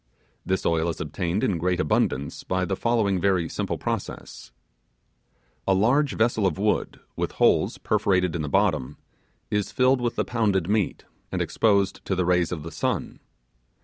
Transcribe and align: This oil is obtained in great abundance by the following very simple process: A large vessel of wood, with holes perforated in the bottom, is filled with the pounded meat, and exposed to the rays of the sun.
This 0.43 0.65
oil 0.65 0.89
is 0.89 0.99
obtained 0.99 1.43
in 1.43 1.59
great 1.59 1.79
abundance 1.79 2.43
by 2.43 2.65
the 2.65 2.75
following 2.75 3.21
very 3.21 3.47
simple 3.47 3.77
process: 3.77 4.51
A 5.67 5.75
large 5.75 6.13
vessel 6.17 6.47
of 6.47 6.57
wood, 6.57 6.99
with 7.15 7.33
holes 7.33 7.77
perforated 7.77 8.35
in 8.35 8.41
the 8.41 8.49
bottom, 8.49 8.97
is 9.51 9.71
filled 9.71 10.01
with 10.01 10.15
the 10.15 10.25
pounded 10.25 10.67
meat, 10.67 11.05
and 11.31 11.39
exposed 11.39 12.03
to 12.05 12.15
the 12.15 12.25
rays 12.25 12.51
of 12.51 12.63
the 12.63 12.71
sun. 12.71 13.19